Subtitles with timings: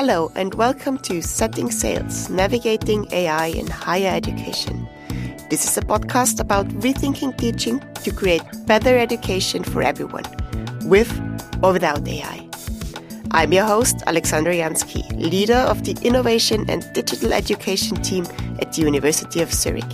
[0.00, 4.88] Hello, and welcome to Setting Sails Navigating AI in Higher Education.
[5.50, 10.22] This is a podcast about rethinking teaching to create better education for everyone,
[10.84, 11.10] with
[11.64, 12.48] or without AI.
[13.32, 18.24] I'm your host, Alexandra Jansky, leader of the Innovation and Digital Education team
[18.60, 19.92] at the University of Zurich.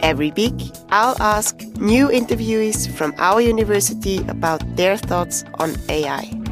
[0.00, 0.54] Every week,
[0.90, 6.43] I'll ask new interviewees from our university about their thoughts on AI.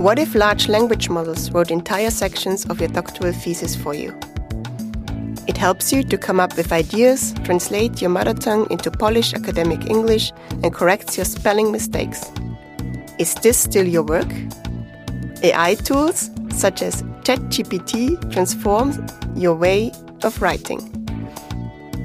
[0.00, 4.18] What if large language models wrote entire sections of your doctoral thesis for you?
[5.46, 9.90] It helps you to come up with ideas, translate your mother tongue into polished academic
[9.90, 10.32] English,
[10.62, 12.32] and corrects your spelling mistakes.
[13.18, 14.32] Is this still your work?
[15.42, 19.06] AI tools such as ChatGPT transform
[19.36, 19.92] your way
[20.22, 20.80] of writing.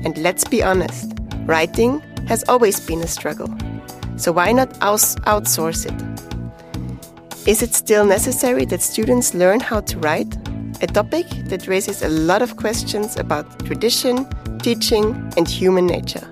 [0.04, 1.13] And let's be honest,
[1.46, 3.48] writing has always been a struggle.
[4.18, 6.34] So why not outsource it?
[7.45, 10.35] Is it still necessary that students learn how to write?
[10.82, 14.27] A topic that raises a lot of questions about tradition,
[14.63, 16.27] teaching, and human nature.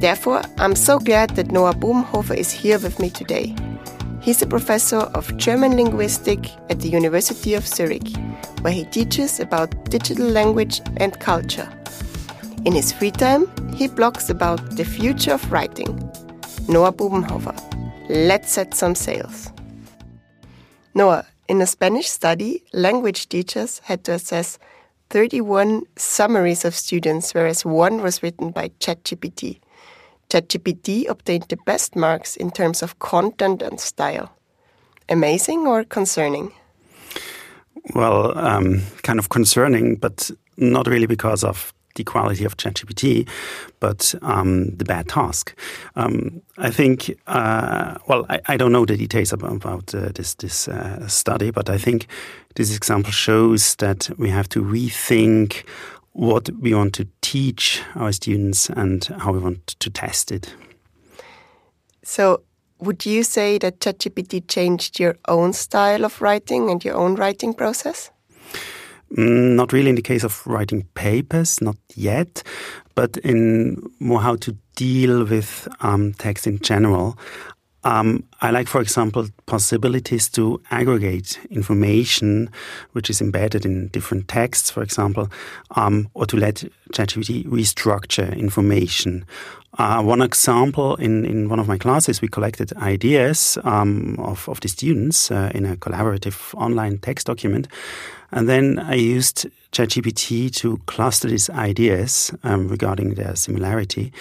[0.00, 3.54] Therefore, I'm so glad that Noah Bubenhofer is here with me today.
[4.20, 8.08] He's a professor of German linguistics at the University of Zurich,
[8.62, 11.68] where he teaches about digital language and culture.
[12.64, 16.10] In his free time, he blogs about the future of writing.
[16.66, 17.73] Noah Bubenhofer.
[18.08, 19.50] Let's set some sails.
[20.94, 24.58] Noah, in a Spanish study, language teachers had to assess
[25.10, 29.60] 31 summaries of students, whereas one was written by ChatGPT.
[30.30, 34.32] ChatGPT obtained the best marks in terms of content and style.
[35.08, 36.52] Amazing or concerning?
[37.94, 43.28] Well, um, kind of concerning, but not really because of the quality of ChatGPT,
[43.80, 45.54] but um, the bad task.
[45.96, 50.34] Um, I think, uh, well, I, I, don't know the details about, about uh, this
[50.34, 52.06] this uh, study, but I think
[52.56, 55.64] this example shows that we have to rethink
[56.12, 60.54] what we want to teach our students and how we want to test it.
[62.04, 62.42] So,
[62.78, 67.54] would you say that ChatGPT changed your own style of writing and your own writing
[67.54, 68.10] process?
[69.16, 72.42] Mm, not really in the case of writing papers, not yet,
[72.94, 77.16] but in more how to deal with um, text in general.
[77.84, 82.50] Um, I like, for example, possibilities to aggregate information
[82.92, 85.30] which is embedded in different texts, for example,
[85.76, 89.26] um, or to let ChatGPT restructure information.
[89.76, 94.60] Uh, one example in, in one of my classes, we collected ideas um, of, of
[94.60, 97.68] the students uh, in a collaborative online text document.
[98.34, 104.12] And then I used ChatGPT to cluster these ideas um, regarding their similarity.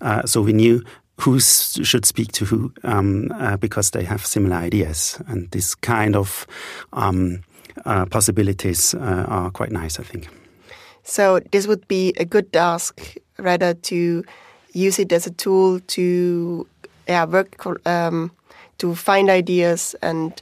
[0.00, 0.82] Uh, so we knew
[1.20, 5.20] who should speak to who um, uh, because they have similar ideas.
[5.28, 6.46] And this kind of
[6.94, 7.42] um,
[7.84, 10.28] uh, possibilities uh, are quite nice, I think.
[11.02, 14.24] So this would be a good task rather to
[14.72, 16.66] use it as a tool to
[17.06, 18.30] yeah, work um,
[18.78, 20.40] to find ideas and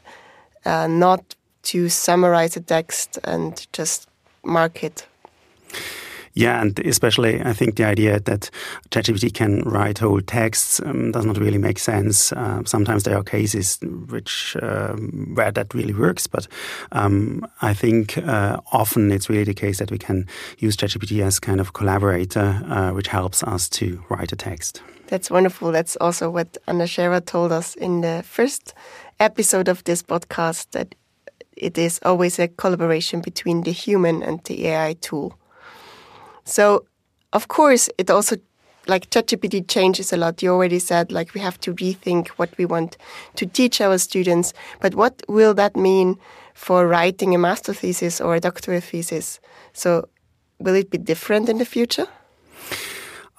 [0.65, 4.09] uh, not to summarize a text and just
[4.45, 5.07] mark it.
[6.39, 8.51] Yeah, and especially I think the idea that
[8.91, 12.33] ChatGPT can write whole texts um, does not really make sense.
[12.33, 16.47] Uh, sometimes there are cases which um, where that really works, but
[16.93, 21.41] um, I think uh, often it's really the case that we can use ChatGPT as
[21.41, 24.81] kind of collaborator, uh, which helps us to write a text.
[25.09, 25.73] That's wonderful.
[25.73, 28.75] That's also what Anna Scherer told us in the first
[29.19, 30.95] episode of this podcast that
[31.61, 35.39] it is always a collaboration between the human and the AI tool.
[36.45, 36.85] So,
[37.33, 38.37] of course, it also
[38.87, 40.43] like ChatGPT changes a lot.
[40.43, 42.97] You already said like we have to rethink what we want
[43.37, 44.55] to teach our students.
[44.81, 46.17] But what will that mean
[46.55, 49.41] for writing a master thesis or a doctoral thesis?
[49.73, 50.09] So,
[50.59, 52.09] will it be different in the future?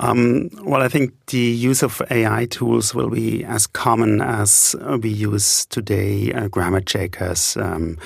[0.01, 5.09] Um, well, I think the use of AI tools will be as common as we
[5.09, 7.97] use today uh, grammar checkers um,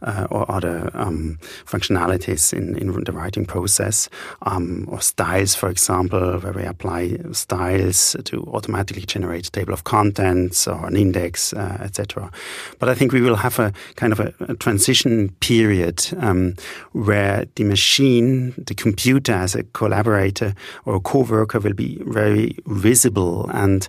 [0.00, 4.08] uh, or other um, functionalities in, in, the writing process,
[4.42, 9.84] um, or styles, for example, where we apply styles to automatically generate a table of
[9.84, 12.30] contents or an index, uh, etc.
[12.78, 16.54] But I think we will have a kind of a, a transition period um,
[16.92, 20.54] where the machine, the computer as a collaborator
[20.86, 23.48] or a co worker will be very visible.
[23.52, 23.86] And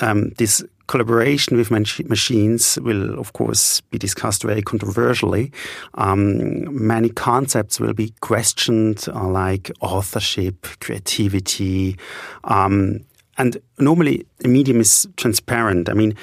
[0.00, 5.52] um, this collaboration with machines will, of course, be discussed very controversially.
[5.94, 11.96] Um, many concepts will be questioned, uh, like authorship, creativity.
[12.44, 13.00] Um,
[13.36, 15.88] and normally, the medium is transparent.
[15.88, 16.14] I mean,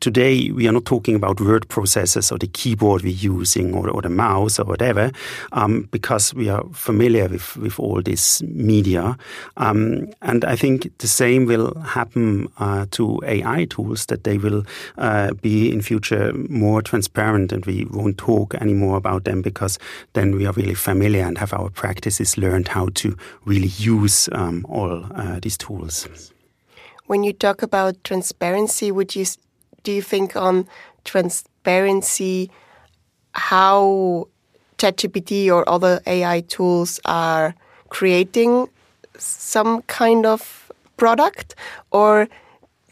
[0.00, 4.02] today we are not talking about word processors or the keyboard we're using or, or
[4.02, 5.10] the mouse or whatever,
[5.52, 9.16] um, because we are familiar with, with all this media.
[9.56, 14.64] Um, and I think the same will happen uh, to AI tools, that they will
[14.98, 19.78] uh, be in future more transparent and we won't talk anymore about them because
[20.12, 24.64] then we are really familiar and have our practices learned how to really use um,
[24.68, 26.30] all uh, these tools.
[27.06, 29.24] When you talk about transparency, would you
[29.82, 30.66] do you think on
[31.04, 32.50] transparency
[33.32, 34.28] how
[34.78, 37.54] ChatGPT or other AI tools are
[37.90, 38.68] creating
[39.18, 41.54] some kind of product,
[41.90, 42.28] or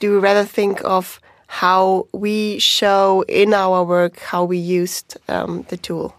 [0.00, 5.64] do you rather think of how we show in our work how we used um,
[5.68, 6.14] the tool?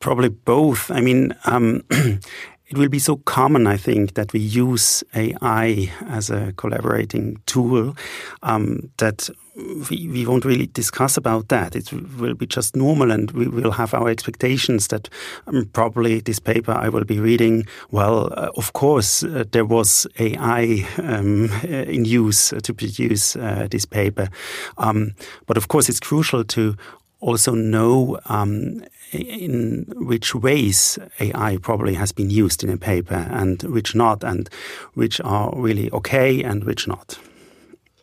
[0.00, 0.90] Probably both.
[0.90, 1.84] I mean, um,
[2.74, 7.94] it will be so common, I think, that we use AI as a collaborating tool
[8.42, 9.30] um, that
[9.88, 11.76] we, we won't really discuss about that.
[11.76, 15.08] It will be just normal, and we will have our expectations that
[15.46, 17.64] um, probably this paper I will be reading.
[17.92, 23.84] Well, uh, of course, uh, there was AI um, in use to produce uh, this
[23.84, 24.28] paper,
[24.78, 25.14] um,
[25.46, 26.76] but of course, it's crucial to
[27.24, 33.62] also know um, in which ways AI probably has been used in a paper and
[33.62, 34.50] which not, and
[34.94, 37.18] which are really okay and which not.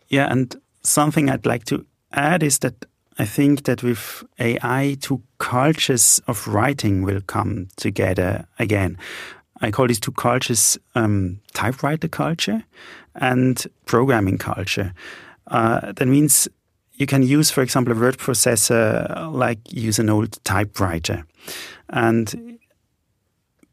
[0.10, 2.86] Yeah, and something I'd like to add is that
[3.20, 8.98] I think that with AI, two cultures of writing will come together again.
[9.62, 12.64] I call these two cultures um, typewriter culture
[13.16, 14.94] and programming culture.
[15.48, 16.48] Uh, that means
[17.02, 21.26] you can use, for example, a word processor like use an old typewriter.
[21.90, 22.60] And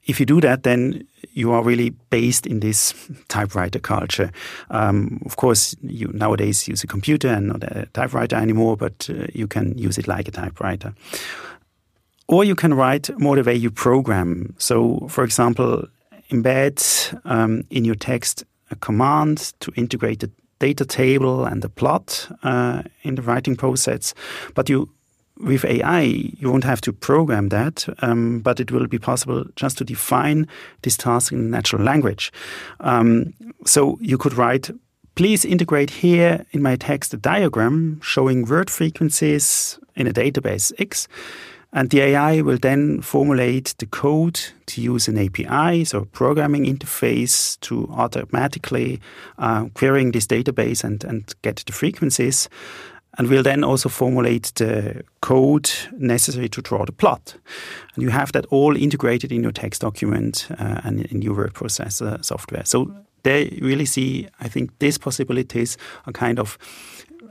[0.07, 2.95] if you do that, then you are really based in this
[3.29, 4.33] typewriter culture.
[4.71, 9.27] Um, of course, you nowadays use a computer and not a typewriter anymore, but uh,
[9.35, 10.95] you can use it like a typewriter.
[12.29, 14.55] Or you can write more the way you program.
[14.59, 15.87] So, for example,
[16.31, 16.81] embed
[17.27, 22.83] um, in your text a command to integrate the data table and the plot uh,
[23.03, 24.15] in the writing process.
[24.55, 24.89] But you,
[25.39, 29.79] with AI, you won't have to program that, um, but it will be possible just
[29.79, 30.47] to define
[30.83, 32.33] this task in natural language.
[32.81, 33.35] Um,
[33.65, 34.71] so you could write
[35.15, 41.09] Please integrate here in my text a diagram showing word frequencies in a database X
[41.73, 46.65] and the AI will then formulate the code to use an API, so a programming
[46.65, 49.01] interface to automatically
[49.39, 52.49] uh, querying this database and, and get the frequencies.
[53.19, 57.35] And we'll then also formulate the code necessary to draw the plot.
[57.95, 61.55] And you have that all integrated in your text document uh, and in your word
[61.55, 62.65] processor software.
[62.65, 62.95] So
[63.25, 65.77] they really see, I think, these possibilities
[66.07, 66.59] are kind of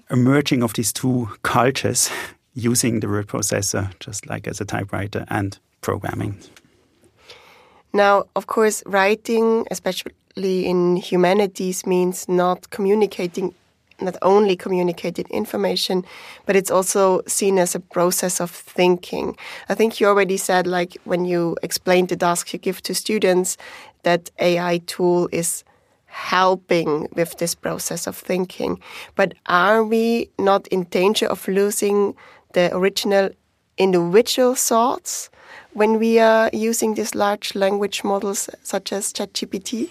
[0.09, 2.09] emerging of these two cultures
[2.57, 6.35] using the word processor just like as a typewriter and programming.
[7.93, 13.53] Now, of course, writing, especially in humanities, means not communicating,
[14.01, 16.03] not only communicating information,
[16.45, 19.37] but it's also seen as a process of thinking.
[19.69, 23.57] I think you already said, like, when you explained the tasks you give to students,
[24.01, 25.63] that AI tool is
[26.05, 28.79] helping with this process of thinking.
[29.15, 32.15] But are we not in danger of losing
[32.53, 33.29] the original
[33.77, 35.29] individual thoughts
[35.73, 39.89] when we are using these large language models such as ChatGPT?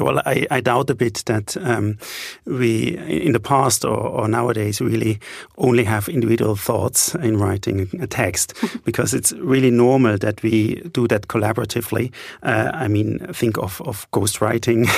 [0.00, 1.98] Well, I, I, doubt a bit that um,
[2.46, 5.20] we, in the past or, or, nowadays, really
[5.56, 11.06] only have individual thoughts in writing a text because it's really normal that we do
[11.08, 12.12] that collaboratively.
[12.42, 14.88] Uh, I mean, think of, of ghostwriting,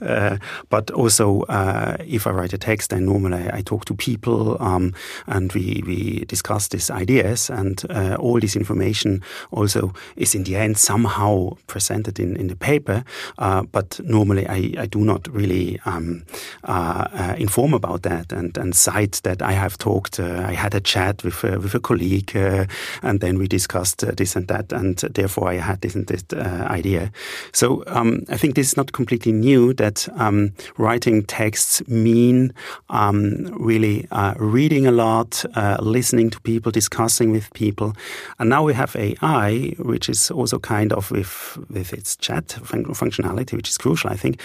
[0.00, 0.38] uh,
[0.68, 4.94] but also uh, if I write a text, then normally I talk to people um,
[5.28, 10.56] and we, we discuss these ideas, and uh, all this information also is in the
[10.56, 13.04] end somehow presented in, in the paper
[13.38, 16.22] uh, but normally I, I do not really um,
[16.64, 20.74] uh, uh, inform about that and, and cite that I have talked, uh, I had
[20.74, 22.64] a chat with, uh, with a colleague uh,
[23.02, 27.12] and then we discussed this and that and therefore I had this and this idea.
[27.52, 32.54] So um, I think this is not completely new that um, writing texts mean
[32.88, 35.44] um, really reading a lot,
[35.80, 37.92] listening to people, discussing with people.
[38.38, 42.84] And now we have AI, which is also kind of with, with its chat fun
[42.94, 44.10] functionality, which is crucial.
[44.10, 44.40] I think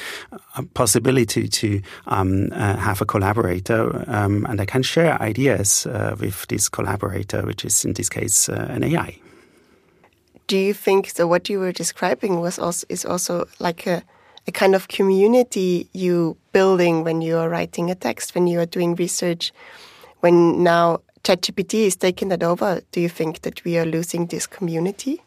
[0.58, 6.16] a possibility to um, uh, have a collaborator um, and I can share ideas uh,
[6.20, 9.18] with this collaborator, which is in this case uh, an AI.
[10.48, 14.02] Do you think that what you were describing was also is also like a
[14.48, 18.66] a kind of community you building when you are writing a text, when you are
[18.66, 19.54] doing research,
[20.22, 24.48] when now ChatGPT is taking that over, do you think that we are losing this
[24.48, 25.22] community?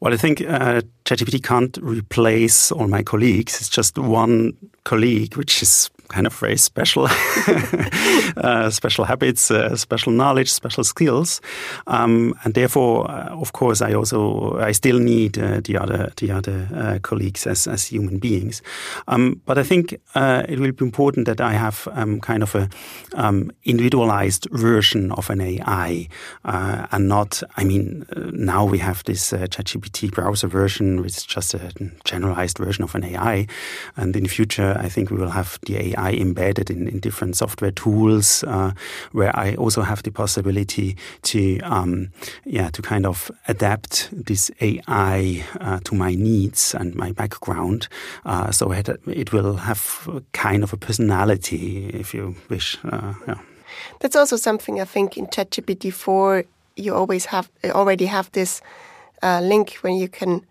[0.00, 3.60] Well, I think uh, ChatGPT can't replace all my colleagues.
[3.60, 7.06] It's just one colleague, which is kind of very special,
[8.36, 11.40] uh, special habits, uh, special knowledge, special skills,
[11.86, 16.32] um, and therefore, uh, of course, I also I still need uh, the other the
[16.32, 18.62] other uh, colleagues as as human beings.
[19.08, 22.54] Um, but I think uh, it will be important that I have um, kind of
[22.54, 22.68] a
[23.14, 26.08] um, individualized version of an AI,
[26.44, 27.42] and not.
[27.56, 31.72] I mean, now we have this ChatGPT browser version, which is just a
[32.04, 33.46] generalized version of an AI,
[33.96, 37.00] and in the future, I think we will have the AI AI embedded in, in
[37.00, 38.72] different software tools, uh,
[39.12, 42.10] where I also have the possibility to, um,
[42.44, 47.88] yeah, to kind of adapt this AI uh, to my needs and my background.
[48.24, 52.78] Uh, so it, it will have kind of a personality, if you wish.
[52.84, 53.38] Uh, yeah.
[54.00, 56.44] That's also something I think in ChatGPT 4
[56.76, 58.62] you always have already have this
[59.22, 60.46] uh, link when you can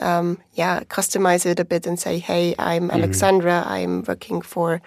[0.00, 2.98] um, yeah, customize it a bit and say, hey, I'm mm-hmm.
[2.98, 3.64] Alexandra.
[3.66, 3.70] Mm.
[3.70, 4.80] I'm working for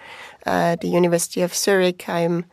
[0.46, 2.08] uh, the University of Zurich.
[2.08, 2.44] I'm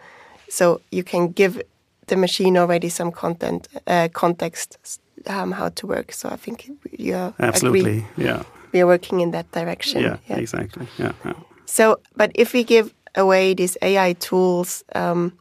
[0.49, 1.61] so you can give
[2.07, 6.11] the machine already some content uh, context um, how to work.
[6.11, 8.25] So I think you absolutely agree.
[8.25, 8.43] yeah
[8.75, 10.01] we are working in that direction.
[10.01, 10.37] Yeah, yeah.
[10.37, 10.87] exactly.
[10.97, 11.33] Yeah, yeah,
[11.65, 15.31] So, but if we give away these AI tools um,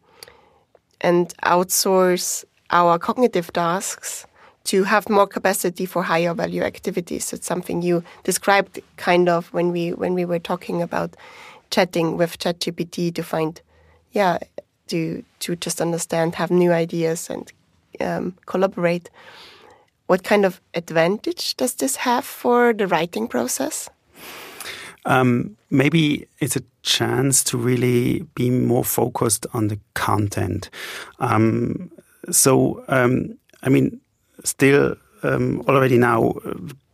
[1.00, 4.26] and outsource our cognitive tasks
[4.64, 7.33] to have more capacity for higher value activities.
[7.33, 11.16] It's something you described kind of when we when we were talking about
[11.71, 13.61] chatting with ChatGPT to find,
[14.12, 14.38] yeah,
[14.88, 17.52] to to just understand, have new ideas and
[18.00, 19.11] um, collaborate.
[20.06, 23.88] What kind of advantage does this have for the writing process?
[25.06, 30.71] Um, maybe it's a chance to really be more focused on the content.
[31.18, 31.90] Um,
[32.30, 34.00] so, um, I mean,
[34.45, 36.35] still um, already now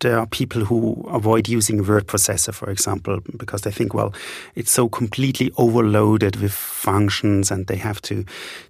[0.01, 4.13] there are people who avoid using word processor, for example, because they think, well,
[4.55, 8.25] it's so completely overloaded with functions and they have to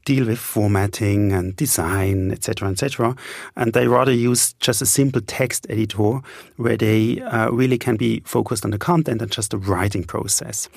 [0.04, 3.16] deal with formatting and design, etc., etc.
[3.56, 6.20] And they rather use just a simple text editor
[6.56, 10.68] where they uh, really can be focused on the content and just the writing process.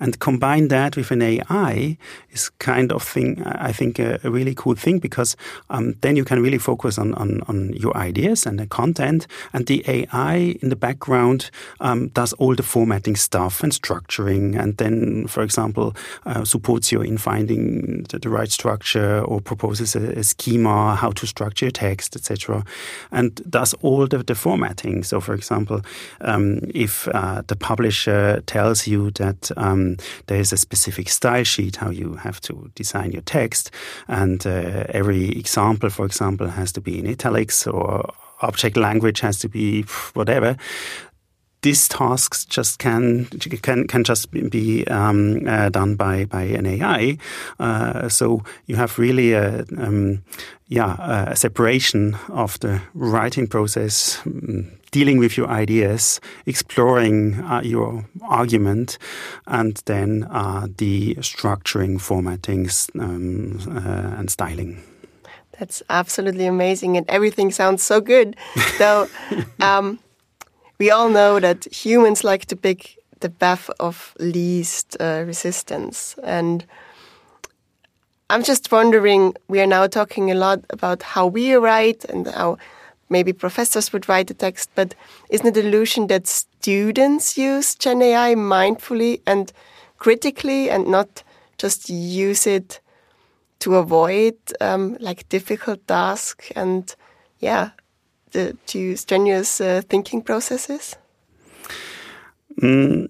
[0.00, 1.96] And combine that with an AI
[2.30, 5.36] is kind of thing, I think, a, a really cool thing because
[5.70, 9.66] um, then you can really focus on, on, on your ideas and the content and
[9.66, 15.26] the AI in the background um, does all the formatting stuff and structuring, and then,
[15.26, 15.94] for example,
[16.26, 21.10] uh, supports you in finding the, the, right structure or proposes a, a schema, how
[21.12, 22.64] to structure your text, etc.,
[23.12, 25.04] and does all the, the formatting.
[25.04, 25.82] So, for example,
[26.20, 29.96] um, if uh, the publisher tells you that um,
[30.26, 33.70] there is a specific style sheet how you have to design your text,
[34.08, 38.12] and uh, every example, for example, has to be in italics or
[38.44, 39.82] object language has to be
[40.14, 40.56] whatever
[41.64, 43.24] these tasks just can
[43.62, 47.16] can can just be um, uh, done by by an AI.
[47.58, 50.22] Uh, so you have really a um,
[50.68, 54.18] yeah a separation of the writing process.
[54.24, 58.96] Mm, dealing with your ideas, exploring uh, your argument,
[59.48, 62.70] and then uh, the structuring, formatting,
[63.00, 64.80] um, uh, and styling.
[65.58, 68.36] That's absolutely amazing, and everything sounds so good.
[68.78, 69.08] Though
[69.60, 69.98] um,
[70.78, 76.64] we all know that humans like to pick the path of least uh, resistance, and
[78.30, 79.34] I'm just wondering.
[79.48, 82.58] We are now talking a lot about how we write and how
[83.08, 84.94] maybe professors would write the text, but
[85.30, 89.52] isn't it an illusion that students use Gen AI mindfully and
[89.98, 91.22] critically, and not
[91.58, 92.80] just use it?
[93.64, 96.94] To avoid um, like difficult tasks and
[97.38, 97.70] yeah,
[98.32, 100.96] the to strenuous uh, thinking processes?
[102.60, 103.08] Mm,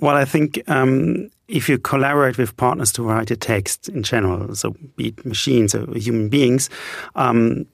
[0.00, 4.54] well, I think um, if you collaborate with partners to write a text in general,
[4.54, 6.68] so be it machines or human beings,
[7.14, 7.64] um,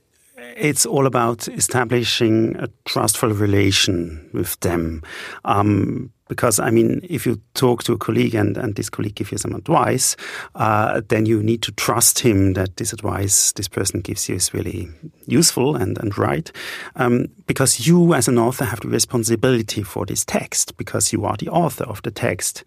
[0.56, 5.02] it's all about establishing a trustful relation with them.
[5.44, 9.32] Um, because, I mean, if you talk to a colleague and, and this colleague gives
[9.32, 10.14] you some advice,
[10.54, 14.54] uh, then you need to trust him that this advice this person gives you is
[14.54, 14.88] really
[15.26, 16.52] useful and, and right.
[16.94, 21.36] Um, because you, as an author, have the responsibility for this text because you are
[21.36, 22.62] the author of the text.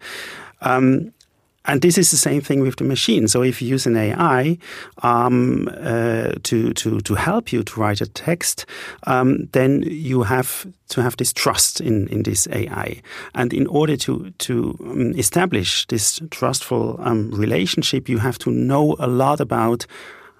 [0.60, 1.14] Um,
[1.64, 3.28] and this is the same thing with the machine.
[3.28, 4.58] So if you use an AI
[5.02, 8.66] um, uh, to to to help you to write a text,
[9.06, 13.02] um, then you have to have this trust in in this AI.
[13.34, 18.96] And in order to to um, establish this trustful um, relationship, you have to know
[18.98, 19.86] a lot about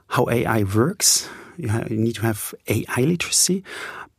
[0.08, 1.28] how AI works.
[1.56, 3.62] You, you need to have AI literacy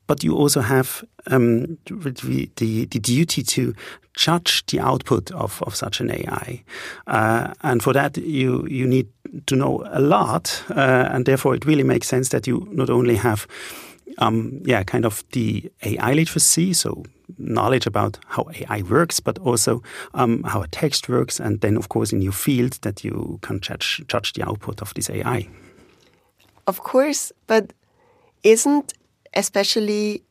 [0.08, 3.74] but you also have um, the, the, the, duty to
[4.14, 6.64] judge the output of, of such an AI.
[7.08, 9.08] Uh, and for that, you, you need
[9.48, 10.64] to know a lot.
[10.70, 13.48] Uh, and therefore, it really makes sense that you not only have
[14.20, 17.04] um, yeah, kind of the AI literacy, so
[17.38, 19.82] knowledge about how AI works, but also
[20.14, 23.60] um, how a text works, and then, of course, in your field, that you can
[23.60, 25.48] judge, judge the output of this AI.
[26.68, 27.74] Of course, but
[28.44, 28.94] isn't
[29.36, 30.24] especially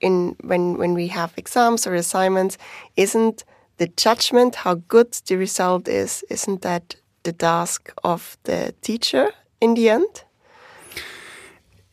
[0.00, 2.58] in when when we have exams or assignments,
[2.96, 3.44] isn't
[3.78, 9.74] the judgment how good the result is, isn't that the task of the teacher in
[9.74, 10.24] the end?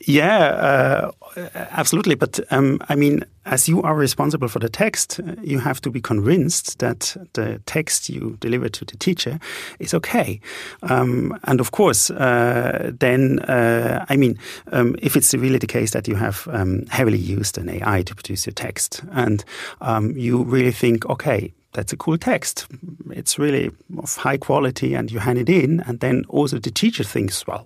[0.07, 2.15] Yeah, uh, absolutely.
[2.15, 6.01] But um, I mean, as you are responsible for the text, you have to be
[6.01, 9.39] convinced that the text you deliver to the teacher
[9.79, 10.39] is okay.
[10.83, 14.37] Um, and of course, uh, then, uh, I mean,
[14.71, 18.15] um, if it's really the case that you have um, heavily used an AI to
[18.15, 19.43] produce your text and
[19.81, 22.67] um, you really think, okay, that's a cool text.
[23.11, 27.03] It's really of high quality, and you hand it in, and then also the teacher
[27.03, 27.65] thinks, well,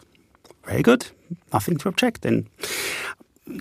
[0.66, 1.08] very good,
[1.54, 2.22] nothing to object.
[2.22, 2.48] Then,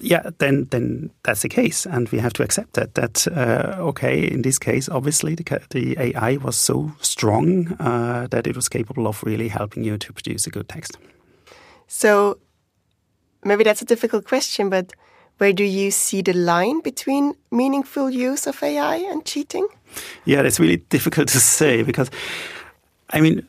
[0.03, 2.95] yeah, then then that's the case, and we have to accept that.
[2.95, 8.47] That uh, okay, in this case, obviously the the AI was so strong uh, that
[8.47, 10.99] it was capable of really helping you to produce a good text.
[11.87, 12.39] So
[13.45, 14.93] maybe that's a difficult question, but
[15.39, 19.67] where do you see the line between meaningful use of AI and cheating?
[20.25, 22.11] Yeah, that's really difficult to say because,
[23.11, 23.47] I mean,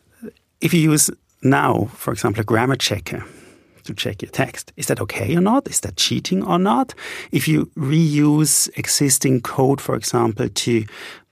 [0.62, 1.10] if you use
[1.44, 3.24] now, for example, a grammar checker
[3.86, 4.74] to check your text.
[4.78, 5.68] Is that okay or not?
[5.68, 6.94] Is that cheating or not?
[7.32, 10.86] If you reuse existing code, for example, to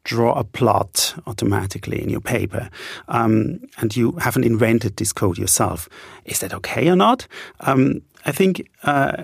[0.03, 2.69] draw a plot automatically in your paper,
[3.07, 5.87] um, and you haven't invented this code yourself,
[6.25, 7.27] is that okay or not?
[7.61, 9.23] Um, I think uh,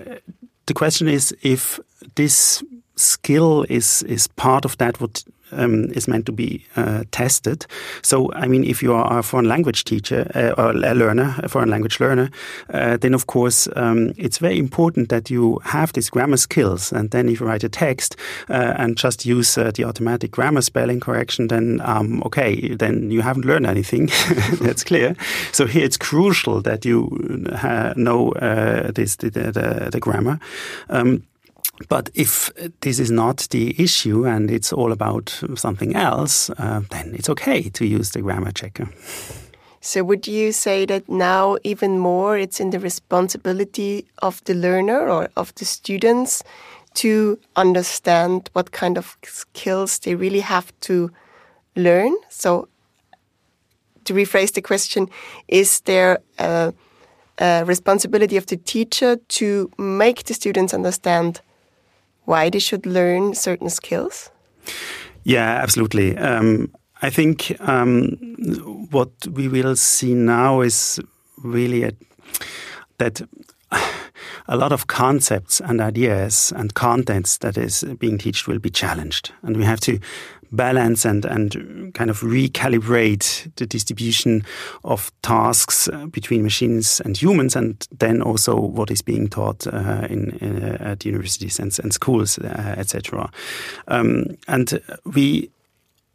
[0.66, 1.80] the question is if
[2.14, 2.62] this
[2.96, 7.66] skill is is part of that what um, is meant to be uh, tested.
[8.02, 11.48] So, I mean, if you are a foreign language teacher uh, or a learner, a
[11.48, 12.30] foreign language learner,
[12.72, 16.92] uh, then of course um, it's very important that you have these grammar skills.
[16.92, 18.16] And then if you write a text
[18.48, 23.22] uh, and just use uh, the automatic grammar spelling correction, then um, okay, then you
[23.22, 24.06] haven't learned anything.
[24.60, 25.16] That's clear.
[25.52, 27.08] So here it's crucial that you
[27.52, 28.32] uh, know
[28.94, 30.38] this the, the, the grammar.
[30.88, 31.22] Um,
[31.88, 37.14] but if this is not the issue and it's all about something else, uh, then
[37.14, 38.88] it's okay to use the grammar checker.
[39.82, 45.08] So, would you say that now, even more, it's in the responsibility of the learner
[45.08, 46.42] or of the students
[46.94, 51.10] to understand what kind of skills they really have to
[51.76, 52.14] learn?
[52.28, 52.68] So,
[54.04, 55.08] to rephrase the question,
[55.48, 56.74] is there a,
[57.38, 61.40] a responsibility of the teacher to make the students understand
[62.30, 64.30] why they should learn certain skills?
[65.24, 66.16] Yeah, absolutely.
[66.16, 66.70] Um,
[67.02, 68.16] I think um,
[68.90, 71.00] what we will see now is
[71.42, 71.92] really a,
[72.98, 73.20] that
[74.48, 79.32] a lot of concepts and ideas and contents that is being taught will be challenged,
[79.42, 79.98] and we have to
[80.52, 84.44] balance and, and kind of recalibrate the distribution
[84.84, 90.06] of tasks uh, between machines and humans, and then also what is being taught uh,
[90.08, 93.30] in, uh, at universities and, and schools, uh, etc.
[93.88, 95.50] Um, and we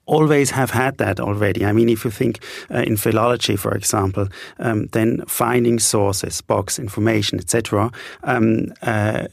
[0.06, 1.65] always have had that already.
[1.65, 4.28] I mean, if you think uh, in philology, for example,
[4.60, 7.91] um, then finding sources, box information, etc.
[8.24, 9.28] Um, uh,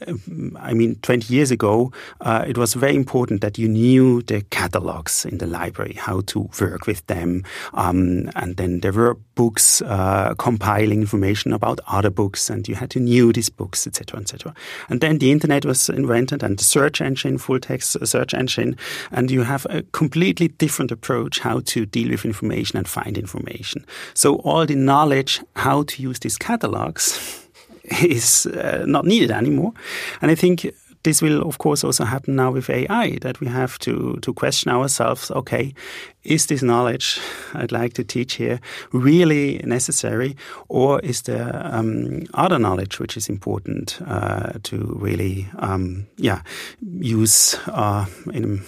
[0.56, 5.24] I mean, 20 years ago, uh, it was very important that you knew the catalogs
[5.24, 10.34] in the library, how to work with them, um, and then there were books uh,
[10.38, 14.54] compiling information about other books, and you had to knew these books, etc., etc.
[14.88, 18.76] And then the internet was invented, and the search engine, full text search engine,
[19.10, 23.84] and you have a completely different approach how to deal with information and find information.
[24.14, 27.48] So all the knowledge how to use these catalogs
[28.02, 29.72] is uh, not needed anymore.
[30.20, 30.64] And I think
[31.02, 34.70] this will, of course, also happen now with AI that we have to, to question
[34.70, 35.74] ourselves okay,
[36.22, 37.20] is this knowledge
[37.54, 38.60] I'd like to teach here
[38.92, 40.36] really necessary,
[40.68, 46.42] or is there um, other knowledge which is important uh, to really, um, yeah,
[46.80, 48.62] use uh, in,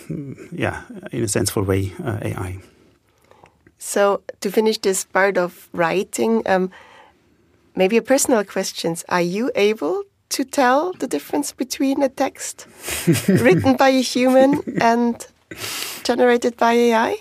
[0.53, 2.59] yeah, in a sensible way uh, AI?
[3.79, 6.71] So to finish this part of writing, um,
[7.77, 12.67] maybe a personal question: Are you able to tell the difference between a text
[13.29, 15.27] written by a human and
[16.03, 17.17] generated by AI?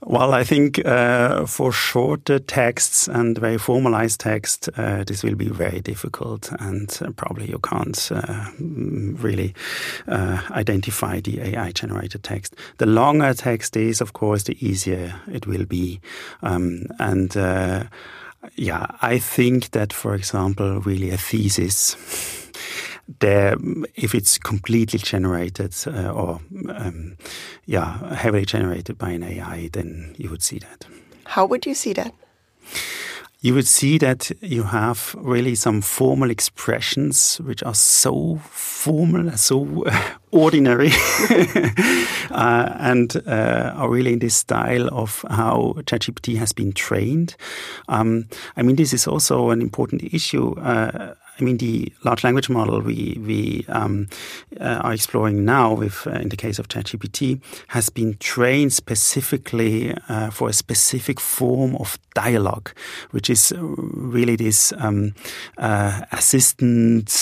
[0.00, 5.48] Well, I think uh, for shorter texts and very formalized text, uh, this will be
[5.48, 9.52] very difficult, and uh, probably you can't uh, really
[10.06, 12.54] uh, identify the AI-generated text.
[12.78, 16.00] The longer text is, of course, the easier it will be,
[16.42, 17.84] um, and uh,
[18.54, 21.96] yeah, I think that, for example, really a thesis
[23.20, 23.56] there,
[23.94, 27.16] if it's completely generated uh, or um,
[27.64, 30.86] yeah, heavily generated by an AI, then you would see that.
[31.24, 32.14] How would you see that?
[33.40, 39.84] You would see that you have really some formal expressions which are so formal, so
[40.30, 40.90] ordinary,
[42.30, 47.36] uh, and uh, are really in this style of how ChatGPT has been trained.
[47.88, 50.58] Um, I mean, this is also an important issue.
[50.58, 54.08] Uh, I mean, the large language model we we um,
[54.60, 59.94] uh, are exploring now, with uh, in the case of ChatGPT, has been trained specifically
[60.08, 62.70] uh, for a specific form of dialogue,
[63.10, 65.12] which is really this um,
[65.58, 67.12] uh, assistant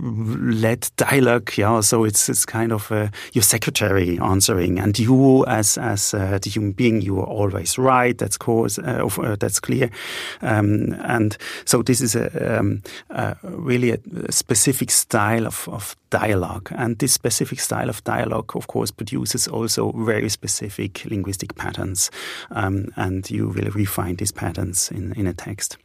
[0.00, 1.50] led dialogue.
[1.56, 6.38] Yeah, so it's it's kind of uh, your secretary answering, and you as as uh,
[6.40, 8.16] the human being, you are always right.
[8.16, 8.78] That's course
[9.38, 9.90] that's clear,
[10.42, 17.12] um, and so this is a, really a specific style of, of dialogue, and this
[17.12, 22.10] specific style of dialogue, of course, produces also very specific linguistic patterns,
[22.50, 25.78] um, and you will refine these patterns in in a text.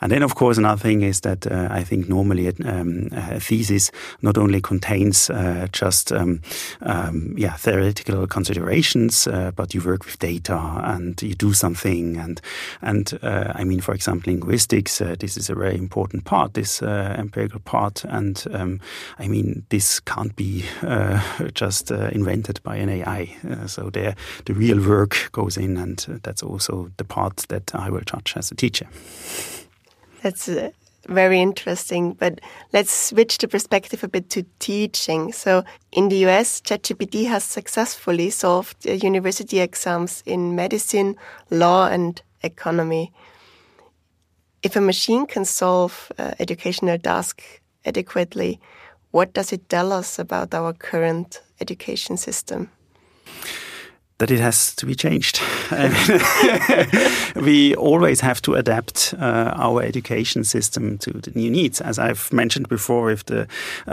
[0.00, 3.90] And then, of course, another thing is that uh, I think normally um, a thesis
[4.22, 6.40] not only contains uh, just um,
[6.82, 12.16] um, yeah theoretical considerations, uh, but you work with data and you do something.
[12.16, 12.40] And
[12.80, 15.00] and uh, I mean, for example, linguistics.
[15.00, 18.04] Uh, this is a very important part, this uh, empirical part.
[18.04, 18.80] And um,
[19.18, 20.64] I mean, this can't be
[21.54, 23.36] just invented by an AI.
[23.66, 28.02] so there, the real work goes in, and that's also the part that I will
[28.02, 28.86] judge as a teacher.
[30.22, 30.70] That's uh,
[31.08, 32.12] very interesting.
[32.12, 32.40] But
[32.72, 35.32] let's switch the perspective a bit to teaching.
[35.32, 41.16] So in the US, ChatGPT has successfully solved uh, university exams in medicine,
[41.50, 43.12] law, and economy.
[44.62, 47.44] If a machine can solve uh, educational tasks
[47.84, 48.60] adequately,
[49.10, 52.70] what does it tell us about our current education system?
[54.18, 55.40] That it has to be changed.
[57.36, 62.32] we always have to adapt uh, our education system to the new needs, as I've
[62.32, 63.46] mentioned before, with the
[63.86, 63.90] uh,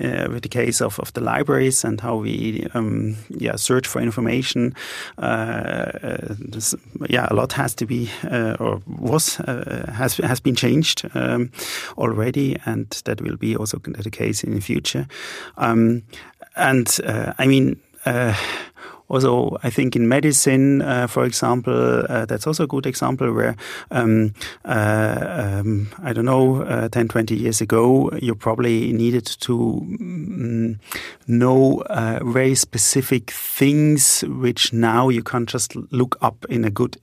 [0.00, 4.00] uh, with the case of, of the libraries and how we um, yeah search for
[4.00, 4.74] information.
[5.18, 5.92] Uh,
[6.38, 6.74] this,
[7.08, 11.50] yeah, a lot has to be uh, or was uh, has has been changed um,
[11.98, 15.06] already, and that will be also the case in the future.
[15.58, 16.02] Um,
[16.56, 16.98] and
[17.38, 17.76] I mean
[19.08, 23.56] also, I think in medicine, uh, for example, uh, that's also a good example where,
[23.90, 29.54] um, uh, um, I don't know, uh, 10, 20 years ago, you probably needed to
[29.54, 30.80] um,
[31.28, 36.96] know uh, very specific things, which now you can just look up in a good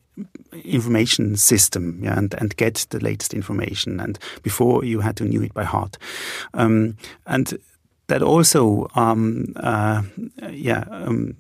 [0.64, 4.00] information system yeah, and, and get the latest information.
[4.00, 5.98] And before you had to knew it by heart.
[6.54, 7.58] Um, and
[8.08, 10.04] that also um, uh,
[10.52, 11.36] yeah um,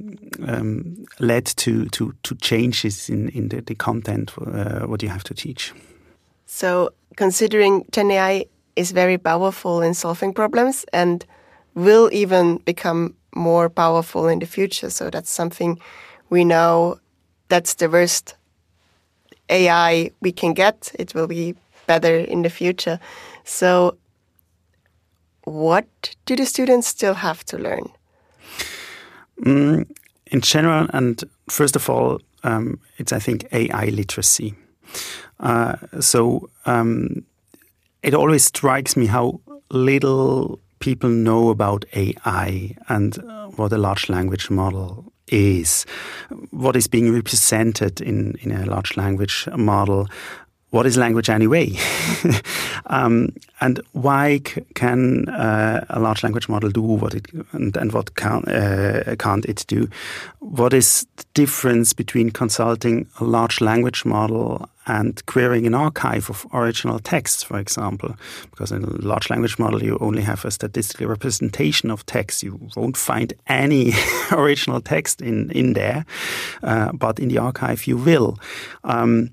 [0.47, 5.23] um, led to, to, to changes in, in the, the content uh, what you have
[5.23, 5.73] to teach.
[6.45, 8.45] So considering Gen AI
[8.76, 11.26] is very powerful in solving problems and
[11.76, 14.89] will even become more powerful in the future.
[14.89, 15.80] So that's something
[16.30, 16.99] we know
[17.49, 18.36] that's the worst
[19.49, 20.91] AI we can get.
[20.97, 21.56] It will be
[21.88, 22.99] better in the future.
[23.43, 23.97] So
[25.46, 27.92] what do the students still have to learn?
[29.42, 29.90] Mm,
[30.28, 34.56] in general, and first of all, um, it's I think AI literacy.
[35.40, 37.26] Uh, so um,
[38.02, 39.40] it always strikes me how
[39.72, 45.86] little people know about AI and uh, what a large language model is,
[46.52, 50.08] what is being represented in, in a large language model,
[50.74, 51.78] what is language anyway?
[52.88, 53.30] um,
[53.62, 54.42] and why
[54.74, 59.46] can uh, a large language model do what it and, and what can, uh, can't
[59.46, 59.88] it do?
[60.40, 66.48] What is the difference between consulting a large language model and querying an archive of
[66.52, 68.16] original texts, for example?
[68.50, 72.42] Because in a large language model, you only have a statistical representation of text.
[72.42, 73.94] You won't find any
[74.32, 76.04] original text in in there,
[76.64, 78.40] uh, but in the archive you will.
[78.84, 79.30] Um,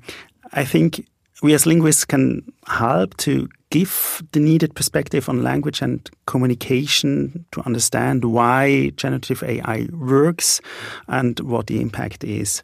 [0.52, 1.06] I think
[1.42, 7.62] we as linguists can help to give the needed perspective on language and communication to
[7.62, 10.60] understand why generative AI works
[11.08, 12.62] and what the impact is.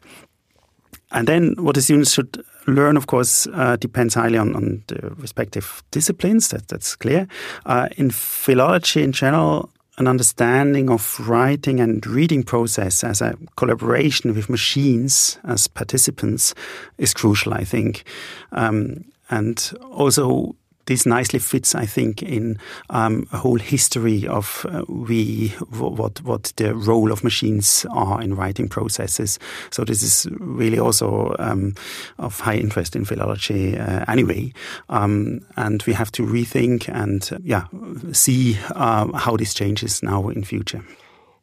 [1.11, 5.13] And then what the students should learn, of course, uh, depends highly on, on, the
[5.17, 6.49] respective disciplines.
[6.49, 7.27] That, that's clear.
[7.65, 14.33] Uh, in philology in general, an understanding of writing and reading process as a collaboration
[14.35, 16.53] with machines as participants
[16.97, 18.03] is crucial, I think.
[18.51, 20.55] Um, and also
[20.87, 22.57] this nicely fits, I think, in
[22.89, 28.35] um, a whole history of uh, we what what the role of machines are in
[28.35, 29.39] writing processes.
[29.69, 31.75] So this is really also um,
[32.17, 34.53] of high interest in philology uh, anyway,
[34.89, 37.65] um, and we have to rethink and uh, yeah
[38.13, 40.83] see uh, how this changes now in future.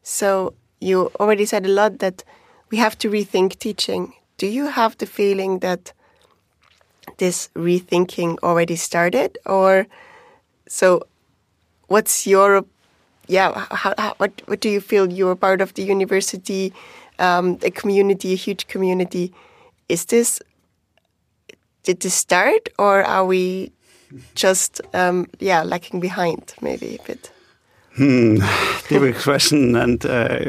[0.02, 2.24] So you already said a lot that
[2.70, 4.12] we have to rethink teaching.
[4.38, 5.92] Do you have the feeling that
[7.18, 9.86] this rethinking already started or
[10.68, 11.02] so
[11.88, 12.64] what's your
[13.26, 16.72] yeah how, how, what what do you feel you're part of the university
[17.18, 19.32] um, a community a huge community?
[19.88, 20.40] Is this
[21.82, 23.72] did this start or are we
[24.34, 27.30] just um, yeah lacking behind maybe a bit
[27.96, 28.38] Hmm,
[28.88, 30.40] difficult question, and uh,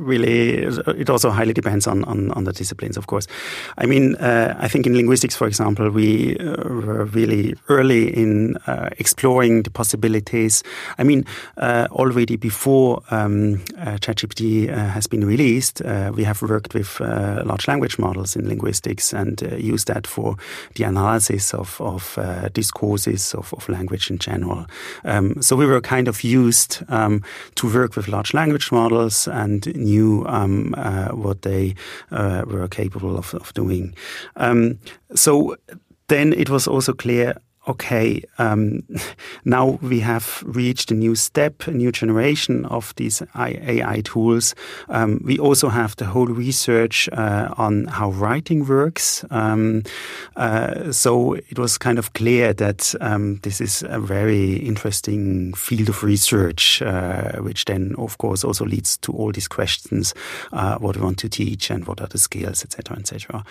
[0.00, 3.28] really, it also highly depends on, on, on the disciplines, of course.
[3.76, 8.56] I mean, uh, I think in linguistics, for example, we uh, were really early in
[8.66, 10.64] uh, exploring the possibilities.
[10.98, 11.24] I mean,
[11.56, 15.80] uh, already before um, uh, ChatGPT has been released,
[16.14, 20.36] we have worked with large language models in linguistics and used that for
[20.74, 22.18] the analysis of, of
[22.52, 24.66] discourses of, of language in general.
[25.04, 27.22] Um, so we were kind of used um,
[27.54, 31.74] to work with large language models and knew um, uh, what they
[32.10, 33.94] uh, were capable of, of doing.
[34.36, 34.78] Um,
[35.14, 35.56] so
[36.08, 37.34] then it was also clear
[37.68, 38.82] okay, um,
[39.44, 44.54] now we have reached a new step, a new generation of these AI tools.
[44.88, 49.24] Um, we also have the whole research uh, on how writing works.
[49.30, 49.82] Um,
[50.36, 55.88] uh, so it was kind of clear that um, this is a very interesting field
[55.88, 60.14] of research, uh, which then, of course, also leads to all these questions:
[60.52, 63.44] uh, what we want to teach and what are the skills, etc., etc.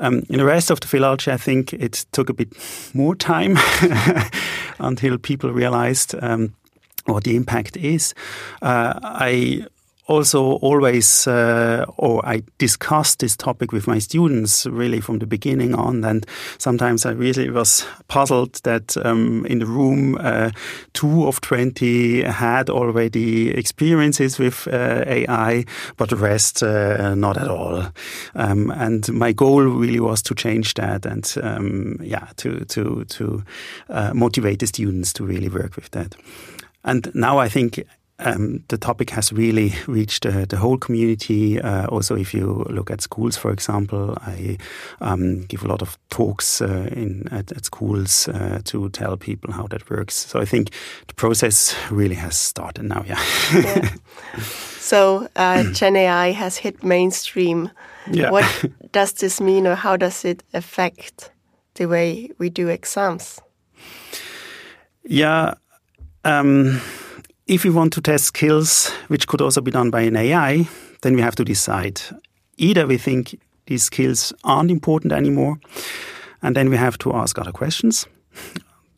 [0.00, 2.52] Um, in the rest of the philology, I think it took a bit
[2.94, 3.56] more time.
[4.78, 6.54] until people realized um,
[7.06, 8.14] what the impact is.
[8.62, 9.66] Uh, I
[10.06, 15.74] also always, uh, or I discussed this topic with my students really from the beginning
[15.74, 16.26] on, and
[16.58, 20.50] sometimes I really was puzzled that um, in the room, uh,
[20.92, 25.64] two of 20 had already experiences with uh, AI,
[25.96, 27.86] but the rest uh, not at all.
[28.34, 33.42] Um, and my goal really was to change that and, um, yeah, to, to, to
[33.88, 36.14] uh, motivate the students to really work with that.
[36.84, 37.82] And now I think
[38.24, 41.60] um, the topic has really reached uh, the whole community.
[41.60, 44.58] Uh, also, if you look at schools, for example, I
[45.00, 49.52] um, give a lot of talks uh, in at, at schools uh, to tell people
[49.52, 50.14] how that works.
[50.14, 50.70] So I think
[51.06, 53.04] the process really has started now.
[53.06, 53.20] Yeah.
[53.52, 53.90] yeah.
[54.84, 57.70] So uh, Gen AI has hit mainstream.
[58.12, 58.30] Yeah.
[58.30, 58.44] What
[58.92, 61.30] does this mean, or how does it affect
[61.74, 63.40] the way we do exams?
[65.04, 65.54] Yeah.
[66.22, 66.82] Um,
[67.46, 70.68] if we want to test skills, which could also be done by an AI,
[71.02, 72.00] then we have to decide.
[72.56, 75.58] Either we think these skills aren't important anymore,
[76.42, 78.06] and then we have to ask other questions,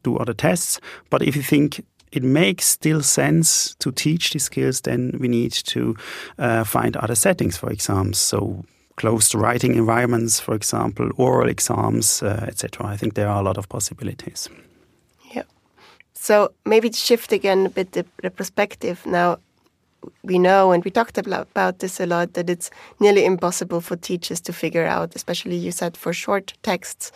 [0.03, 0.81] do other tests.
[1.11, 5.53] But if you think it makes still sense to teach these skills, then we need
[5.53, 5.97] to
[6.39, 8.19] uh, find other settings for exams.
[8.19, 8.65] So
[8.97, 12.87] closed writing environments, for example, oral exams, uh, etc.
[12.87, 14.49] I think there are a lot of possibilities.
[16.27, 19.39] So maybe shift again a bit the, the perspective now.
[20.25, 24.41] We know, and we talked about this a lot, that it's nearly impossible for teachers
[24.41, 27.13] to figure out, especially you said for short texts,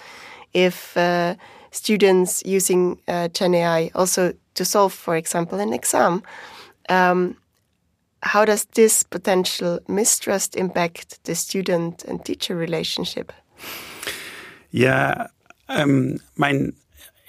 [0.55, 1.35] if uh,
[1.73, 6.23] students using uh, Gen AI also to solve, for example, an exam.
[6.89, 7.37] Um,
[8.23, 13.33] how does this potential mistrust impact the student and teacher relationship?
[14.71, 15.27] Yeah,
[15.69, 16.21] Um,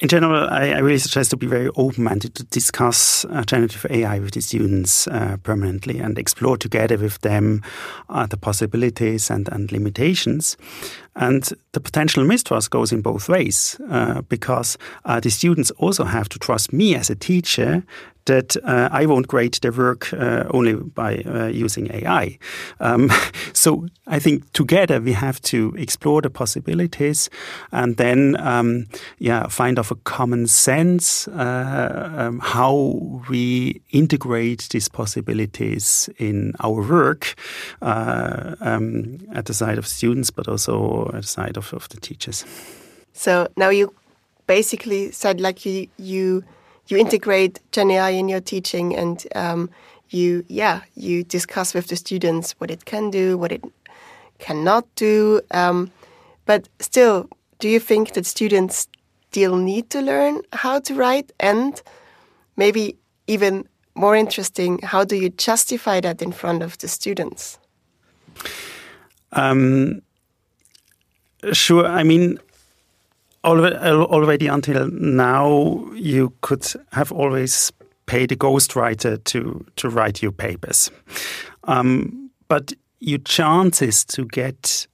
[0.01, 4.31] in general, I, I, really suggest to be very open-minded to discuss generative AI with
[4.31, 7.61] the students uh, permanently and explore together with them
[8.09, 10.57] uh, the possibilities and, and limitations.
[11.15, 16.29] And the potential mistrust goes in both ways uh, because uh, the students also have
[16.29, 17.83] to trust me as a teacher
[18.25, 22.37] that uh, I won't grade their work uh, only by uh, using AI.
[22.79, 23.11] Um,
[23.53, 27.29] so I think together we have to explore the possibilities
[27.71, 28.87] and then, um,
[29.19, 36.81] yeah, find of a common sense uh, um, how we integrate these possibilities in our
[36.87, 37.35] work
[37.81, 41.99] uh, um, at the side of students, but also at the side of, of the
[41.99, 42.45] teachers.
[43.13, 43.93] So now you
[44.47, 46.43] basically said like you you
[46.87, 49.69] you integrate Gen AI in your teaching and um,
[50.09, 53.63] you, yeah, you discuss with the students what it can do, what it
[54.39, 55.41] cannot do.
[55.51, 55.91] Um,
[56.45, 58.87] but still, do you think that students
[59.29, 61.31] still need to learn how to write?
[61.39, 61.81] And
[62.57, 67.59] maybe even more interesting, how do you justify that in front of the students?
[69.31, 70.01] Um,
[71.53, 71.85] sure.
[71.85, 72.39] I mean,
[73.43, 77.71] already until now, you could have always
[78.05, 80.91] paid a ghostwriter to, to write your papers.
[81.63, 84.87] Um, but your chances to get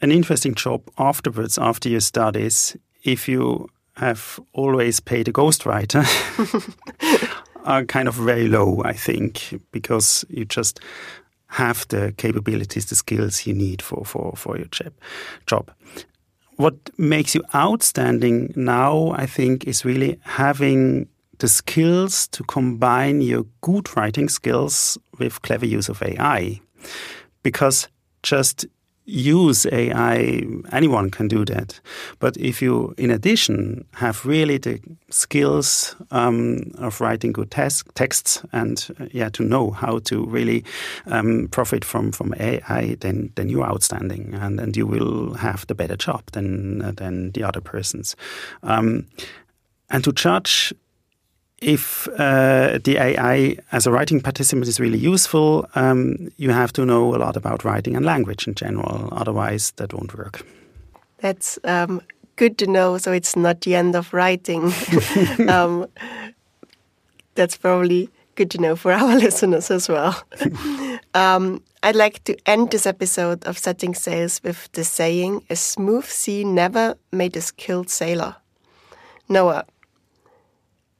[0.00, 6.02] an interesting job afterwards, after your studies, if you have always paid a ghostwriter,
[7.64, 10.80] are kind of very low, I think, because you just
[11.48, 14.68] have the capabilities, the skills you need for, for, for your
[15.46, 15.70] job
[16.62, 23.44] what makes you outstanding now, I think, is really having the skills to combine your
[23.62, 26.60] good writing skills with clever use of AI.
[27.42, 27.88] Because
[28.22, 28.64] just
[29.04, 31.80] use AI, anyone can do that.
[32.18, 38.42] But if you, in addition, have really the skills um, of writing good tes- texts
[38.52, 40.64] and uh, yeah, to know how to really
[41.06, 45.74] um, profit from, from AI, then then you're outstanding, and, and you will have the
[45.74, 48.16] better job than uh, than the other persons.
[48.62, 49.06] Um,
[49.90, 50.72] and to judge
[51.62, 56.84] if uh, the AI as a writing participant is really useful, um, you have to
[56.84, 59.08] know a lot about writing and language in general.
[59.12, 60.44] Otherwise, that won't work.
[61.18, 62.02] That's um,
[62.36, 62.98] good to know.
[62.98, 64.72] So it's not the end of writing.
[65.48, 65.86] um,
[67.34, 70.22] that's probably good to know for our listeners as well.
[71.14, 76.04] Um, I'd like to end this episode of Setting Sails with the saying, a smooth
[76.04, 78.36] sea never made a skilled sailor.
[79.28, 79.64] Noah,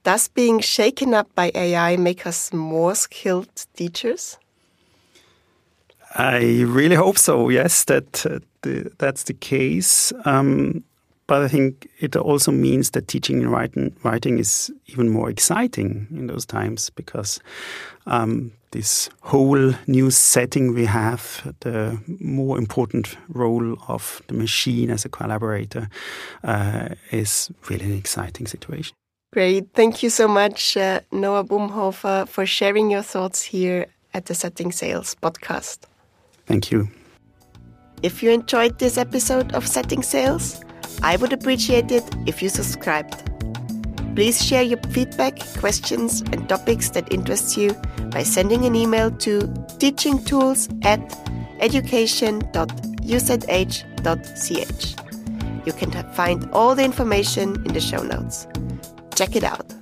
[0.04, 4.38] does being shaken up by AI make us more skilled teachers?
[6.14, 7.48] I really hope so.
[7.48, 10.12] Yes, that uh, the, that's the case.
[10.24, 10.84] Um,
[11.26, 16.06] but I think it also means that teaching and writing, writing is even more exciting
[16.10, 17.40] in those times because
[18.06, 25.04] um, this whole new setting we have, the more important role of the machine as
[25.04, 25.88] a collaborator,
[26.44, 28.94] uh, is really an exciting situation.
[29.32, 29.68] Great.
[29.72, 34.70] Thank you so much, uh, Noah Bubenhofer, for sharing your thoughts here at the Setting
[34.70, 35.78] Sails podcast.
[36.46, 36.88] Thank you.
[38.02, 40.62] If you enjoyed this episode of Setting Sails,
[41.02, 43.14] I would appreciate it if you subscribed.
[44.14, 47.72] Please share your feedback, questions, and topics that interest you
[48.10, 49.40] by sending an email to
[49.80, 51.00] teachingtools at
[51.60, 52.46] education.uzh.ch.
[55.64, 58.46] You can find all the information in the show notes.
[59.14, 59.81] Check it out.